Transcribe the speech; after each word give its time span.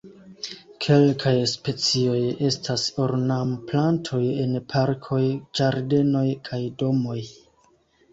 Kelkaj 0.83 1.33
specioj 1.49 2.21
estas 2.47 2.85
ornamplantoj 3.03 4.21
en 4.45 4.55
parkoj, 4.73 5.19
ĝardenoj 5.61 6.25
kaj 6.49 6.63
domoj. 6.81 7.19